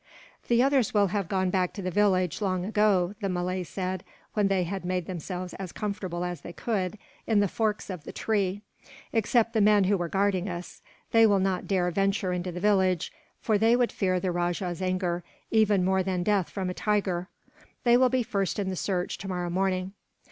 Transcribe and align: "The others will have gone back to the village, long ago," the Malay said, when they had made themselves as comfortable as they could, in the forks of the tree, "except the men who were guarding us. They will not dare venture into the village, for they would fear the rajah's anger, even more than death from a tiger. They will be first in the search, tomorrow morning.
"The 0.47 0.63
others 0.63 0.95
will 0.95 1.09
have 1.13 1.27
gone 1.29 1.51
back 1.51 1.73
to 1.73 1.81
the 1.83 1.91
village, 1.91 2.41
long 2.41 2.65
ago," 2.65 3.13
the 3.21 3.29
Malay 3.29 3.61
said, 3.61 4.03
when 4.33 4.47
they 4.47 4.63
had 4.63 4.83
made 4.83 5.05
themselves 5.05 5.53
as 5.53 5.71
comfortable 5.71 6.25
as 6.25 6.41
they 6.41 6.53
could, 6.53 6.97
in 7.27 7.39
the 7.39 7.47
forks 7.47 7.87
of 7.87 8.03
the 8.03 8.11
tree, 8.11 8.63
"except 9.13 9.53
the 9.53 9.61
men 9.61 9.83
who 9.83 9.95
were 9.97 10.09
guarding 10.09 10.49
us. 10.49 10.81
They 11.11 11.27
will 11.27 11.37
not 11.37 11.67
dare 11.67 11.91
venture 11.91 12.33
into 12.33 12.51
the 12.51 12.59
village, 12.59 13.13
for 13.41 13.59
they 13.59 13.75
would 13.75 13.91
fear 13.91 14.19
the 14.19 14.31
rajah's 14.31 14.81
anger, 14.81 15.23
even 15.51 15.85
more 15.85 16.01
than 16.01 16.23
death 16.23 16.49
from 16.49 16.71
a 16.71 16.73
tiger. 16.73 17.27
They 17.83 17.95
will 17.95 18.09
be 18.09 18.23
first 18.23 18.57
in 18.57 18.69
the 18.69 18.75
search, 18.75 19.19
tomorrow 19.19 19.51
morning. 19.51 19.93